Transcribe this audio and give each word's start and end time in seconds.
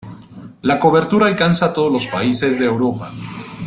La 0.63 0.79
cobertura 0.79 1.27
alcanza 1.27 1.67
a 1.67 1.73
todos 1.73 1.93
los 1.93 2.07
países 2.07 2.57
de 2.57 2.65
Europa. 2.65 3.11